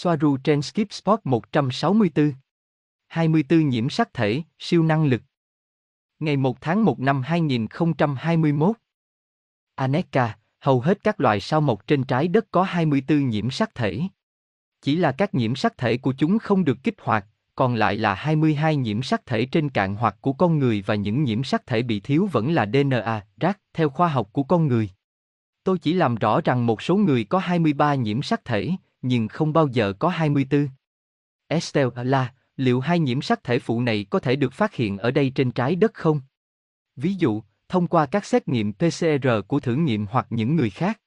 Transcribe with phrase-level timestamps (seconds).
[0.00, 2.32] Soaru trên Skip Spot 164.
[3.06, 5.22] 24 nhiễm sắc thể, siêu năng lực.
[6.18, 8.76] Ngày 1 tháng 1 năm 2021.
[9.74, 14.00] Aneka, hầu hết các loài sao mộc trên trái đất có 24 nhiễm sắc thể.
[14.82, 18.14] Chỉ là các nhiễm sắc thể của chúng không được kích hoạt, còn lại là
[18.14, 21.82] 22 nhiễm sắc thể trên cạn hoặc của con người và những nhiễm sắc thể
[21.82, 24.90] bị thiếu vẫn là DNA, rác, theo khoa học của con người.
[25.64, 28.70] Tôi chỉ làm rõ rằng một số người có 23 nhiễm sắc thể,
[29.02, 30.68] nhưng không bao giờ có 24.
[31.48, 35.10] Estelle là, liệu hai nhiễm sắc thể phụ này có thể được phát hiện ở
[35.10, 36.20] đây trên trái đất không?
[36.96, 41.00] Ví dụ, thông qua các xét nghiệm PCR của thử nghiệm hoặc những người khác.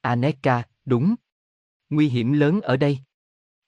[0.00, 1.14] Aneka, đúng.
[1.90, 2.98] Nguy hiểm lớn ở đây.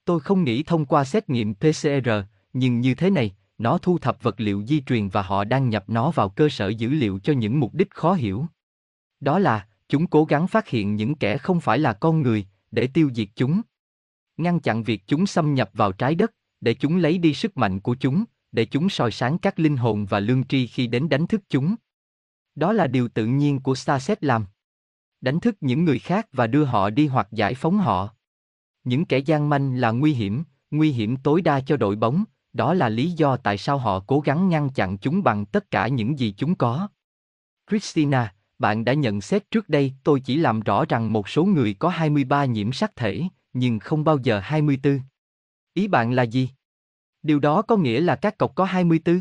[0.05, 2.11] Tôi không nghĩ thông qua xét nghiệm PCR,
[2.53, 5.85] nhưng như thế này, nó thu thập vật liệu di truyền và họ đang nhập
[5.87, 8.47] nó vào cơ sở dữ liệu cho những mục đích khó hiểu.
[9.21, 12.87] Đó là, chúng cố gắng phát hiện những kẻ không phải là con người, để
[12.87, 13.61] tiêu diệt chúng.
[14.37, 17.81] Ngăn chặn việc chúng xâm nhập vào trái đất, để chúng lấy đi sức mạnh
[17.81, 21.27] của chúng, để chúng soi sáng các linh hồn và lương tri khi đến đánh
[21.27, 21.75] thức chúng.
[22.55, 24.47] Đó là điều tự nhiên của Starset làm.
[25.21, 28.15] Đánh thức những người khác và đưa họ đi hoặc giải phóng họ.
[28.85, 32.75] Những kẻ gian manh là nguy hiểm, nguy hiểm tối đa cho đội bóng, đó
[32.75, 36.19] là lý do tại sao họ cố gắng ngăn chặn chúng bằng tất cả những
[36.19, 36.89] gì chúng có.
[37.71, 41.75] Christina, bạn đã nhận xét trước đây tôi chỉ làm rõ rằng một số người
[41.75, 45.01] có 23 nhiễm sắc thể, nhưng không bao giờ 24.
[45.75, 46.51] Ý bạn là gì?
[47.23, 49.21] Điều đó có nghĩa là các cọc có 24?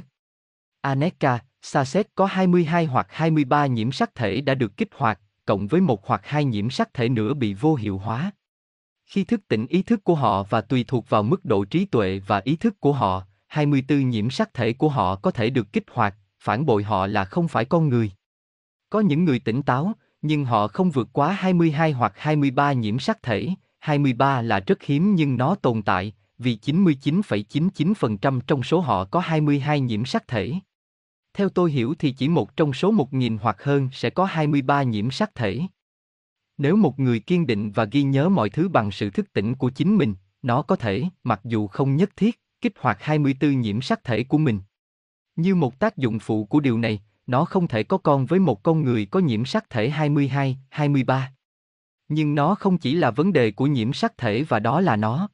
[0.81, 5.81] Aneka, Saset có 22 hoặc 23 nhiễm sắc thể đã được kích hoạt, cộng với
[5.81, 8.31] một hoặc hai nhiễm sắc thể nữa bị vô hiệu hóa.
[9.05, 12.21] Khi thức tỉnh ý thức của họ và tùy thuộc vào mức độ trí tuệ
[12.27, 15.85] và ý thức của họ, 24 nhiễm sắc thể của họ có thể được kích
[15.91, 18.11] hoạt, phản bội họ là không phải con người.
[18.89, 23.23] Có những người tỉnh táo, nhưng họ không vượt quá 22 hoặc 23 nhiễm sắc
[23.23, 29.19] thể, 23 là rất hiếm nhưng nó tồn tại, vì 99,99% trong số họ có
[29.19, 30.53] 22 nhiễm sắc thể.
[31.33, 35.11] Theo tôi hiểu thì chỉ một trong số 1.000 hoặc hơn sẽ có 23 nhiễm
[35.11, 35.61] sắc thể.
[36.57, 39.69] Nếu một người kiên định và ghi nhớ mọi thứ bằng sự thức tỉnh của
[39.69, 44.03] chính mình, nó có thể, mặc dù không nhất thiết, kích hoạt 24 nhiễm sắc
[44.03, 44.59] thể của mình.
[45.35, 48.63] Như một tác dụng phụ của điều này, nó không thể có con với một
[48.63, 51.31] con người có nhiễm sắc thể 22, 23.
[52.07, 55.29] Nhưng nó không chỉ là vấn đề của nhiễm sắc thể và đó là nó.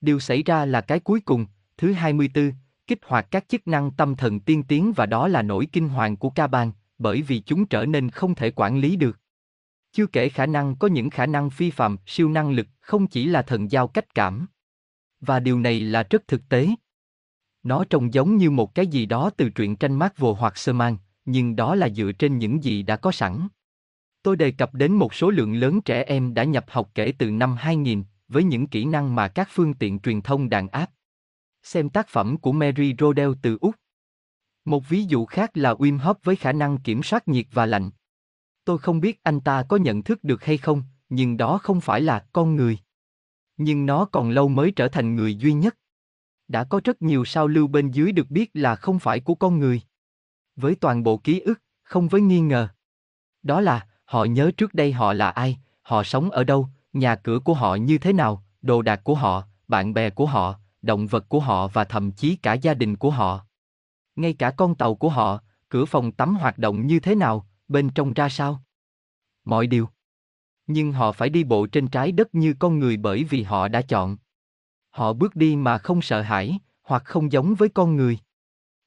[0.00, 1.46] Điều xảy ra là cái cuối cùng,
[1.76, 2.52] thứ 24,
[2.86, 6.16] kích hoạt các chức năng tâm thần tiên tiến và đó là nỗi kinh hoàng
[6.16, 9.18] của ca bang, bởi vì chúng trở nên không thể quản lý được.
[9.92, 13.26] Chưa kể khả năng có những khả năng phi phạm, siêu năng lực, không chỉ
[13.26, 14.46] là thần giao cách cảm.
[15.20, 16.68] Và điều này là rất thực tế.
[17.62, 20.96] Nó trông giống như một cái gì đó từ truyện tranh Marvel hoặc sơ mang,
[21.30, 23.48] nhưng đó là dựa trên những gì đã có sẵn.
[24.22, 27.30] Tôi đề cập đến một số lượng lớn trẻ em đã nhập học kể từ
[27.30, 30.90] năm 2000, với những kỹ năng mà các phương tiện truyền thông đàn áp.
[31.62, 33.74] Xem tác phẩm của Mary Rodell từ Úc.
[34.64, 37.90] Một ví dụ khác là Wim Hof với khả năng kiểm soát nhiệt và lạnh.
[38.64, 42.00] Tôi không biết anh ta có nhận thức được hay không, nhưng đó không phải
[42.00, 42.78] là con người.
[43.56, 45.76] Nhưng nó còn lâu mới trở thành người duy nhất.
[46.48, 49.58] Đã có rất nhiều sao lưu bên dưới được biết là không phải của con
[49.58, 49.80] người.
[50.60, 52.68] Với toàn bộ ký ức, không với nghi ngờ.
[53.42, 57.38] Đó là, họ nhớ trước đây họ là ai, họ sống ở đâu, nhà cửa
[57.38, 61.28] của họ như thế nào, đồ đạc của họ, bạn bè của họ, động vật
[61.28, 63.40] của họ và thậm chí cả gia đình của họ.
[64.16, 67.90] Ngay cả con tàu của họ, cửa phòng tắm hoạt động như thế nào, bên
[67.90, 68.62] trong ra sao.
[69.44, 69.88] Mọi điều.
[70.66, 73.82] Nhưng họ phải đi bộ trên trái đất như con người bởi vì họ đã
[73.82, 74.16] chọn.
[74.90, 78.18] Họ bước đi mà không sợ hãi, hoặc không giống với con người.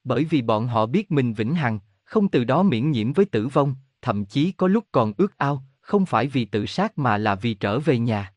[0.04, 3.48] Bởi vì bọn họ biết mình vĩnh hằng, không từ đó miễn nhiễm với tử
[3.48, 7.36] vong, thậm chí có lúc còn ước ao, không phải vì tự sát mà là
[7.36, 8.34] vì trở về nhà.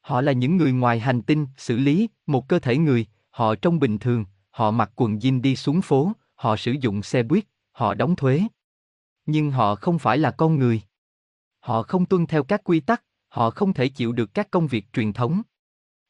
[0.00, 3.78] Họ là những người ngoài hành tinh, xử lý, một cơ thể người, họ trông
[3.78, 7.94] bình thường, họ mặc quần jean đi xuống phố, họ sử dụng xe buýt, họ
[7.94, 8.42] đóng thuế.
[9.26, 10.82] Nhưng họ không phải là con người.
[11.60, 14.92] Họ không tuân theo các quy tắc, họ không thể chịu được các công việc
[14.92, 15.42] truyền thống.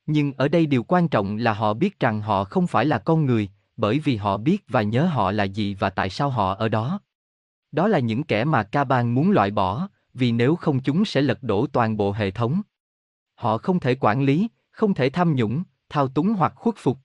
[0.07, 3.27] Nhưng ở đây điều quan trọng là họ biết rằng họ không phải là con
[3.27, 3.51] người,
[3.81, 7.01] bởi vì họ biết và nhớ họ là gì và tại sao họ ở đó.
[7.73, 11.23] Đó là những kẻ mà ca bang muốn loại bỏ, vì nếu không chúng sẽ
[11.23, 12.63] lật đổ toàn bộ hệ thống.
[13.35, 16.99] Họ không thể quản lý, không thể tham nhũng, thao túng hoặc khuất phục.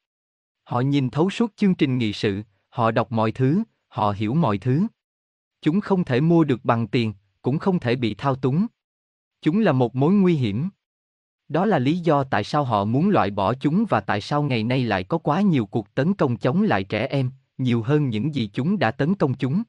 [0.63, 4.57] Họ nhìn thấu suốt chương trình nghị sự, họ đọc mọi thứ, họ hiểu mọi
[4.57, 4.88] thứ.
[5.62, 8.66] Chúng không thể mua được bằng tiền, cũng không thể bị thao túng.
[9.42, 10.69] Chúng là một mối nguy hiểm.
[11.50, 14.63] Đó là lý do tại sao họ muốn loại bỏ chúng và tại sao ngày
[14.63, 18.36] nay lại có quá nhiều cuộc tấn công chống lại trẻ em, nhiều hơn những
[18.36, 19.63] gì chúng đã tấn công chúng.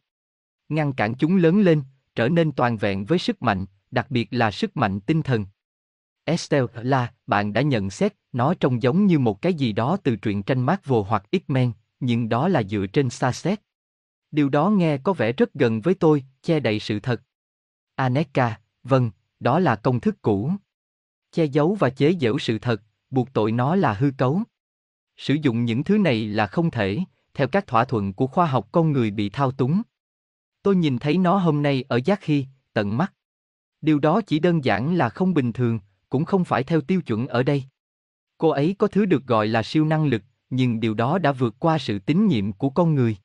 [0.69, 1.83] Ngăn cản chúng lớn lên,
[2.15, 5.47] trở nên toàn vẹn với sức mạnh, đặc biệt là sức mạnh tinh thần.
[6.25, 10.17] Estelle là, bạn đã nhận xét, Nó trông giống như một cái gì đó từ
[10.17, 13.61] truyện tranh Marvel hoặc X-Men, nhưng đó là dựa trên xa xét.
[14.31, 17.23] Điều đó nghe có vẻ rất gần với tôi, che đậy sự thật.
[17.95, 20.53] Aneka, vâng, đó là công thức cũ.
[21.37, 24.43] Che giấu và chế giễu sự thật, buộc tội nó là hư cấu.
[25.17, 26.99] Sử dụng những thứ này là không thể,
[27.35, 29.83] theo các thỏa thuận của khoa học con người bị thao túng.
[30.63, 33.13] Tôi nhìn thấy nó hôm nay ở Giác khi, tận mắt.
[33.81, 35.79] Điều đó chỉ đơn giản là không bình thường,
[36.09, 37.65] cũng không phải theo tiêu chuẩn ở đây.
[38.39, 41.55] Cô ấy có thứ được gọi là siêu năng lực, nhưng điều đó đã vượt
[41.59, 43.17] qua sự tín nhiệm của con người.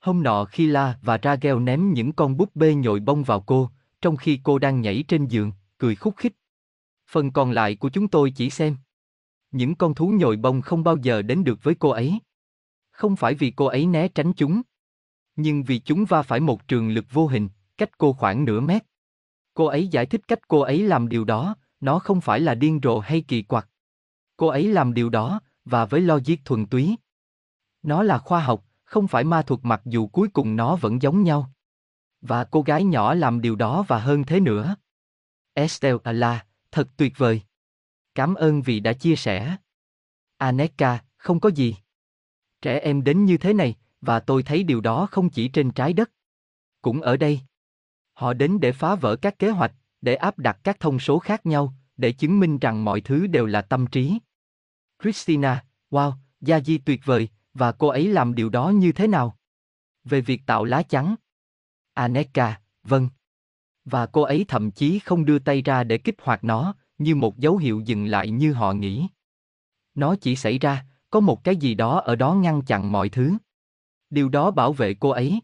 [0.00, 3.70] Hôm nọ khi La và Ragel ném những con búp bê nhồi bông vào cô,
[4.00, 6.32] trong khi cô đang nhảy trên giường, cười khúc khích.
[7.10, 8.76] Phần còn lại của chúng tôi chỉ xem.
[9.50, 12.18] Những con thú nhồi bông không bao giờ đến được với cô ấy.
[12.90, 14.62] Không phải vì cô ấy né tránh chúng,
[15.36, 18.82] nhưng vì chúng va phải một trường lực vô hình, cách cô khoảng nửa mét.
[19.54, 22.80] Cô ấy giải thích cách cô ấy làm điều đó, nó không phải là điên
[22.82, 23.68] rồ hay kỳ quặc.
[24.36, 26.96] Cô ấy làm điều đó, và với logic thuần túy.
[27.82, 31.22] Nó là khoa học, không phải ma thuật mặc dù cuối cùng nó vẫn giống
[31.22, 31.50] nhau.
[32.20, 34.76] Và cô gái nhỏ làm điều đó và hơn thế nữa.
[35.54, 37.42] Estelle là, thật tuyệt vời.
[38.14, 39.56] Cảm ơn vì đã chia sẻ.
[40.36, 41.76] Aneka, không có gì.
[42.62, 45.92] Trẻ em đến như thế này, và tôi thấy điều đó không chỉ trên trái
[45.92, 46.10] đất.
[46.82, 47.40] Cũng ở đây.
[48.12, 51.46] Họ đến để phá vỡ các kế hoạch, để áp đặt các thông số khác
[51.46, 54.18] nhau, để chứng minh rằng mọi thứ đều là tâm trí.
[55.02, 59.38] Christina, wow, Gia Di tuyệt vời, và cô ấy làm điều đó như thế nào?
[60.04, 61.14] Về việc tạo lá chắn.
[61.94, 63.08] Aneka, vâng.
[63.86, 67.38] Và cô ấy thậm chí không đưa tay ra để kích hoạt nó, như một
[67.38, 69.08] dấu hiệu dừng lại như họ nghĩ.
[69.94, 73.32] Nó chỉ xảy ra, có một cái gì đó ở đó ngăn chặn mọi thứ.
[74.10, 75.40] Điều đó bảo vệ cô ấy.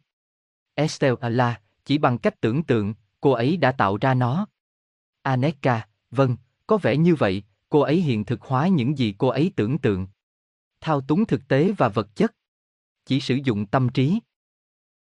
[0.75, 4.47] Estelle Allah, chỉ bằng cách tưởng tượng, cô ấy đã tạo ra nó.
[5.23, 6.37] Aneka, vâng,
[6.67, 10.06] có vẻ như vậy, cô ấy hiện thực hóa những gì cô ấy tưởng tượng.
[10.81, 12.35] Thao túng thực tế và vật chất.
[13.05, 14.21] Chỉ sử dụng tâm trí.